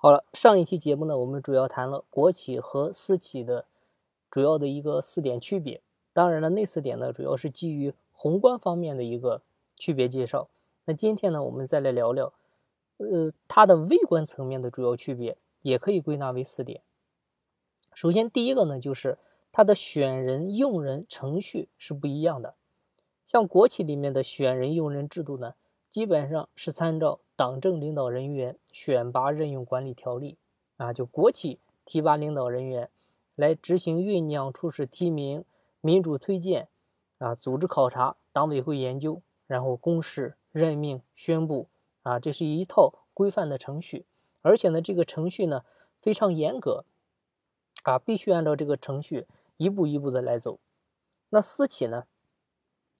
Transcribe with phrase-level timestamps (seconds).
[0.00, 3.64] 好了，上一期节目呢，我们主要谈了国企和私企的
[4.30, 5.82] 主要的一个四点区别。
[6.12, 9.42] 当然了，那四点呢，主要是基于宏观方面的一个
[9.74, 10.48] 区别介绍。
[10.84, 12.32] 那今天呢，我们再来聊聊，
[12.98, 16.80] 呃，它的微观层面的主要区别，也可以归纳为四点。
[17.92, 19.18] 首先，第一个呢，就是
[19.50, 22.54] 它的选人用人程序是不一样的。
[23.26, 25.54] 像国企里面的选人用人制度呢，
[25.98, 27.18] 基本上是参照。
[27.34, 30.38] 党政领导人员选拔任用管理条例
[30.76, 32.88] 啊，就国企提拔领导人员
[33.34, 35.44] 来执行酝酿、初始提名、
[35.80, 36.68] 民主推荐
[37.18, 41.66] 啊、组织考察、党委会研究，然后公示、任命、宣布
[42.04, 44.06] 啊，这是一套规范的程序。
[44.42, 45.64] 而且呢，这个程序呢
[46.00, 46.84] 非常严格
[47.82, 50.60] 啊，必须按照这个程序一步一步的来走。
[51.30, 52.04] 那私企呢，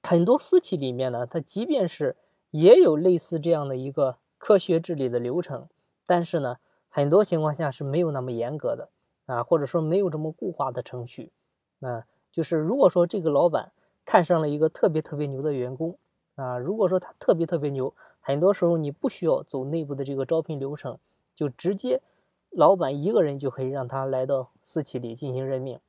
[0.00, 2.16] 很多私企里面呢，它即便是
[2.54, 4.18] 也有类似这样的一个。
[4.36, 5.68] 科学治理的流程，
[6.06, 6.58] 但是呢，
[6.90, 8.90] 很多情况下是没有那么严格的
[9.24, 11.32] 啊，或者说没有这么固化的程序。
[11.80, 13.72] 啊，就是如果说这个老板
[14.04, 15.96] 看上了一个特别特别牛的员工
[16.34, 20.98] 啊，如果说他特别特别牛，很多时候你不需要走内部的这个招聘流程，
[21.34, 22.02] 就直接
[22.50, 25.80] 老板一个人就可以让他来到私企里进行任命。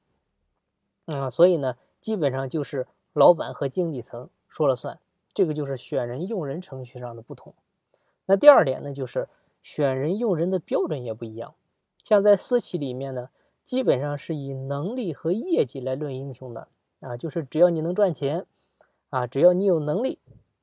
[1.08, 4.98] 啊，所以呢，基本上就是老板和经理层说了算，
[5.36, 7.54] 这个就是选人用人程序上的不同。
[8.26, 9.28] 那第二点呢，就是
[9.62, 11.54] 选人用人的标准也不一样。
[12.02, 13.30] 像在私企里面呢，
[13.62, 16.70] 基本上是以能力和业绩来论英雄的
[17.02, 18.46] 啊，就是只要你能赚钱
[19.10, 20.20] 啊，只要你有能力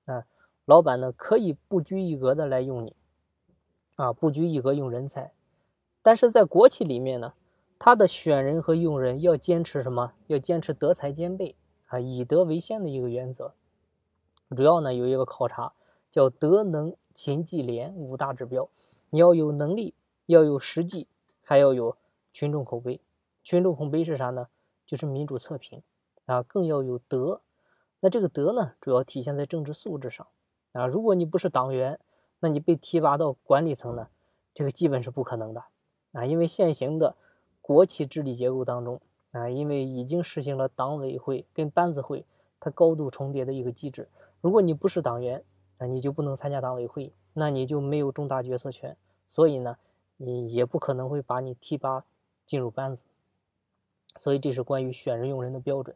[0.06, 0.24] 啊，
[0.64, 2.96] 老板呢可以不拘一格的来用你
[3.96, 5.32] 啊，不拘一格用人才。
[6.00, 7.34] 但是在国企里面呢，
[7.78, 10.14] 他的选人和用人要坚持什么？
[10.28, 11.54] 要坚持德才兼备
[11.88, 13.52] 啊，以德为先的一个原则。
[14.52, 15.72] 主要呢有一个考察
[16.10, 16.94] 叫德能。
[17.14, 18.70] 勤绩廉五大指标，
[19.10, 19.92] 你要有能力，
[20.24, 21.06] 要有实际，
[21.42, 21.94] 还要有
[22.32, 23.02] 群众口碑。
[23.44, 24.48] 群众口碑是啥呢？
[24.86, 25.82] 就是民主测评
[26.24, 27.42] 啊，更要有德。
[28.00, 30.26] 那这个德呢，主要体现在政治素质上
[30.72, 30.86] 啊。
[30.86, 32.00] 如果你不是党员，
[32.40, 34.08] 那你被提拔到管理层呢，
[34.54, 35.62] 这个基本是不可能的
[36.12, 36.24] 啊。
[36.24, 37.14] 因为现行的
[37.60, 38.98] 国企治理结构当中
[39.32, 42.24] 啊，因为已经实行了党委会跟班子会
[42.58, 44.08] 它高度重叠的一个机制。
[44.42, 45.44] 如果你不是党员，
[45.78, 49.78] 那你就不能参加党委会，那你就没有重大决策权，所以呢，
[50.16, 52.04] 你也不可能会把你提拔
[52.44, 53.04] 进入班子。
[54.16, 55.94] 所以这是关于选人用人的标准。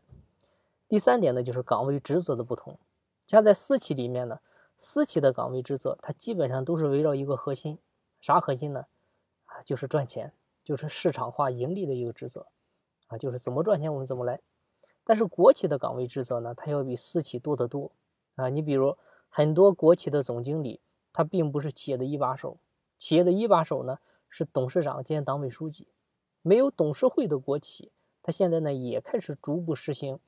[0.87, 2.79] 第三点呢，就是岗位职责的不同。
[3.27, 4.39] 像在私企里面呢，
[4.77, 7.79] 私企的岗位职责它基本上都是围绕一个核心，
[8.21, 8.87] 啥核心呢？
[9.47, 12.47] 啊，就是赚钱，就是市场化盈利的一个职责，
[13.09, 14.41] 啊，就是怎么赚钱我们怎么来。
[15.03, 17.91] 但是国企的岗位职责呢，它要比私企多得多
[18.37, 18.49] 啊。
[18.49, 18.97] 你比如。
[19.29, 20.81] 很多国企的总经理，
[21.13, 22.57] 他并不是企业的一把手，
[22.97, 23.99] 企业的一把手呢
[24.31, 25.89] 是董事长兼党委书记。
[26.41, 27.93] 没有董事会的国企，
[28.23, 30.19] 他现在呢也开始逐步实行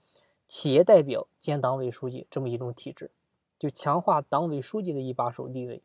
[0.47, 3.11] 企业代表兼党委书记这么一种体制，
[3.59, 5.81] 就强化党委书记的一把手地位。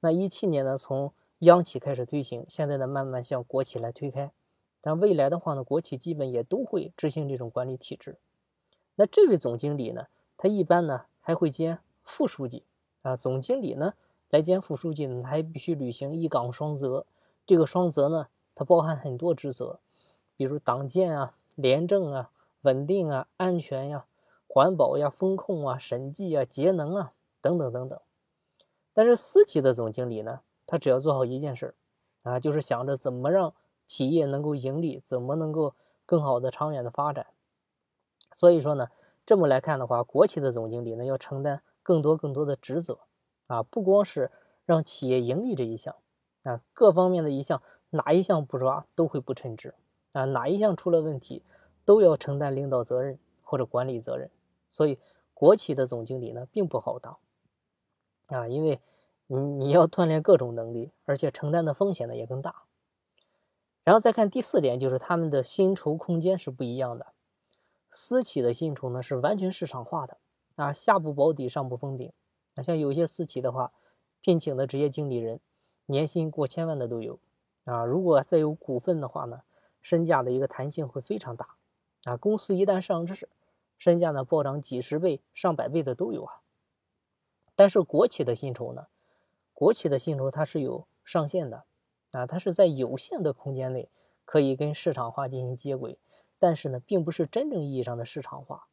[0.00, 4.32] 那一七年呢，从央企开始推行，现在呢慢慢向国企来推开。
[4.80, 8.16] 但未来的话呢，国企基本也都会执行这种管理体制。
[8.94, 10.06] 那这位总经理呢，
[10.38, 11.80] 他一般呢还会兼。
[12.04, 12.62] 副书记
[13.02, 13.94] 啊，总经理呢
[14.30, 17.04] 来兼副书记呢，他还必须履行一岗双责。
[17.44, 19.80] 这个双责呢，它包含很多职责，
[20.36, 24.06] 比如党建啊、廉政啊、稳定啊、安全呀、
[24.46, 28.00] 环保呀、风控啊、审计啊、节能啊等等等等。
[28.94, 31.74] 但是私企的总经理呢，他只要做好一件事
[32.22, 33.52] 啊，就是想着怎么让
[33.84, 37.26] 企业能够盈利，怎么能够更好的长远的发展。
[38.32, 38.86] 所以说呢，
[39.26, 41.60] 这么来看的话，国企的总经理呢要承担。
[41.82, 42.98] 更多更多的职责，
[43.46, 44.32] 啊，不光是
[44.64, 45.94] 让企业盈利这一项，
[46.42, 49.72] 啊，各方面的一项哪一项不抓都会不称职，
[50.10, 51.44] 啊，哪一项出了问题
[51.84, 54.28] 都要承担领导责任或者管理责任。
[54.68, 54.98] 所以
[55.32, 57.18] 国企的总经理呢并不好当，
[58.26, 58.80] 啊，因为
[59.28, 62.64] 你你要锻炼各种能力，而且承担的风险呢也更大。
[63.84, 67.06] 然后再看第四点，就是他们的薪酬空间是不一样的，
[67.98, 70.18] 私企的薪酬呢是完全市场化的。
[70.56, 72.12] 啊，下不保底，上不封顶。
[72.54, 73.72] 那像有些私企的话，
[74.20, 75.40] 聘请的职业经理人，
[75.86, 77.18] 年薪过千万的都有。
[77.64, 79.40] 啊，如果再有股份的话呢，
[79.80, 81.56] 身价的一个弹性会非常大。
[82.04, 83.30] 啊，公司一旦上市，
[83.78, 86.42] 身价呢暴涨几十倍、上百倍的都有啊。
[87.54, 88.88] 但是国企的薪酬呢，
[89.54, 91.64] 国企的薪酬它是有上限的。
[92.12, 93.88] 啊，它是在有限的空间内
[94.26, 95.98] 可以跟市场化进行接轨，
[96.38, 98.66] 但是呢，并不是真正意义上的市场化。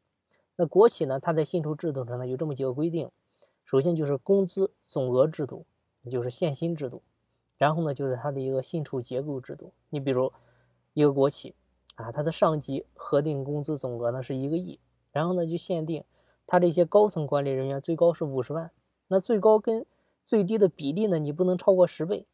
[0.55, 1.19] 那国企呢？
[1.19, 3.09] 它在薪酬制度上呢有这么几个规定，
[3.65, 5.65] 首先就是工资总额制度，
[6.03, 7.01] 也就是限薪制度；
[7.57, 9.71] 然后呢，就是它的一个薪酬结构制度。
[9.89, 10.31] 你比如
[10.93, 11.55] 一个国企
[11.95, 14.79] 啊，它的上级核定工资总额呢是一个亿，
[15.11, 16.03] 然后呢就限定
[16.45, 18.69] 它这些高层管理人员最高是五十万，
[19.07, 19.85] 那最高跟
[20.23, 22.27] 最低的比例呢，你不能超过十倍。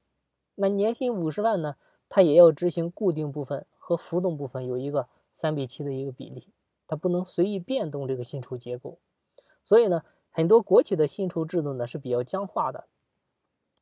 [0.56, 1.78] 那年薪五十万呢，
[2.10, 6.54] 它也要执行固定部分和浮动部分有一个三比七的一个比例，
[6.88, 9.00] 它不能随意变动这个薪酬结构。
[9.64, 12.88] 所以呢，很多国企的薪酬制度呢是比较僵化的，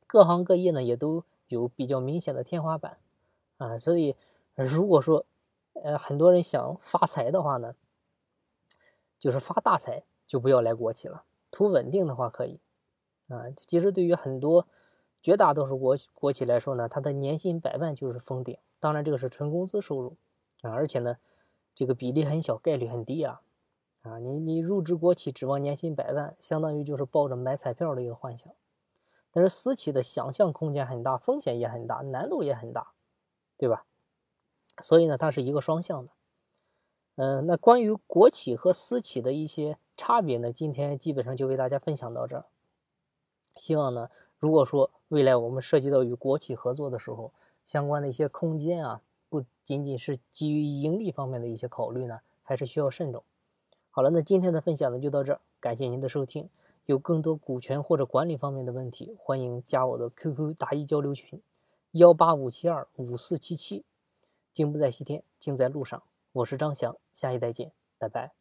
[0.06, 2.98] 各行各业呢也都有比较明显的天花板
[3.56, 3.78] 啊。
[3.78, 4.16] 所以
[4.54, 5.24] 如果说
[5.74, 7.74] 呃很多人想发财的话呢，
[9.18, 12.60] 就是发大财就不要来国企了，图稳定的话可以
[13.28, 13.50] 啊。
[13.56, 14.66] 其实对于很多
[15.22, 20.16] 绝大多数国国企来说呢，它的年薪百万就是封顶，当然这个是纯工资收入
[20.62, 21.16] 啊，而且呢
[21.78, 23.40] 这个比例很小，概率很低啊。
[24.02, 28.52] 啊，你你入职国企指望年薪百万，相当于就是抱着买彩票的一个幻想。
[29.30, 32.94] 但是私企的想象空间很大，风险也很大，难度也很大，
[33.56, 33.84] 对吧？
[34.82, 36.10] 所以呢，它是一个双向的。
[37.14, 42.46] 嗯，那关于国企和私企的一些差别呢，今天基本上就为大家分享到这儿。
[43.54, 47.32] 希望呢，如果说未来我们涉及到与国企合作的时候，
[47.62, 53.22] 相关的一些空间啊，不仅仅是基于盈利方面的一些考虑呢，还是需要慎重。
[53.90, 56.48] 好了，那今天的分享呢就到这儿，感谢您的收听。
[56.86, 61.42] 有更多股权或者管理方面的问题，欢迎加我的 QQ 答疑交流群：
[61.92, 63.84] 幺八五七二五四七七。
[64.54, 66.02] 金不在西天，金在路上。
[66.32, 68.37] 我是张翔，下期再见，拜拜。